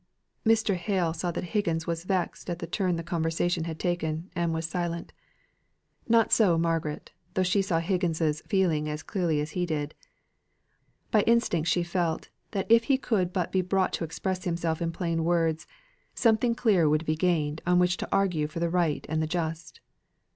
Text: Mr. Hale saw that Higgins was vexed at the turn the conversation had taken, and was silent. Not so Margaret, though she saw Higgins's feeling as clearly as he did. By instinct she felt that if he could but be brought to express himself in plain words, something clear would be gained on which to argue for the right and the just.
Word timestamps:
Mr. 0.43 0.73
Hale 0.75 1.13
saw 1.13 1.29
that 1.29 1.43
Higgins 1.43 1.85
was 1.85 2.05
vexed 2.05 2.49
at 2.49 2.57
the 2.57 2.65
turn 2.65 2.95
the 2.95 3.03
conversation 3.03 3.65
had 3.65 3.77
taken, 3.77 4.31
and 4.35 4.51
was 4.51 4.65
silent. 4.65 5.13
Not 6.09 6.31
so 6.33 6.57
Margaret, 6.57 7.11
though 7.35 7.43
she 7.43 7.61
saw 7.61 7.77
Higgins's 7.79 8.41
feeling 8.47 8.89
as 8.89 9.03
clearly 9.03 9.39
as 9.41 9.51
he 9.51 9.67
did. 9.67 9.93
By 11.11 11.21
instinct 11.27 11.69
she 11.69 11.83
felt 11.83 12.29
that 12.49 12.65
if 12.67 12.85
he 12.85 12.97
could 12.97 13.31
but 13.31 13.51
be 13.51 13.61
brought 13.61 13.93
to 13.93 14.03
express 14.03 14.43
himself 14.43 14.81
in 14.81 14.91
plain 14.91 15.23
words, 15.23 15.67
something 16.15 16.55
clear 16.55 16.89
would 16.89 17.05
be 17.05 17.15
gained 17.15 17.61
on 17.67 17.77
which 17.77 17.97
to 17.97 18.09
argue 18.11 18.47
for 18.47 18.59
the 18.59 18.71
right 18.71 19.05
and 19.07 19.21
the 19.21 19.27
just. 19.27 19.81